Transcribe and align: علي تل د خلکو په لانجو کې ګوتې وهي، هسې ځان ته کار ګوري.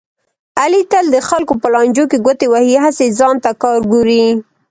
علي 0.61 0.81
تل 0.91 1.05
د 1.11 1.17
خلکو 1.29 1.53
په 1.61 1.67
لانجو 1.73 2.03
کې 2.11 2.17
ګوتې 2.25 2.47
وهي، 2.49 2.75
هسې 2.85 3.05
ځان 3.19 3.35
ته 3.43 3.51
کار 3.63 3.79
ګوري. 3.91 4.25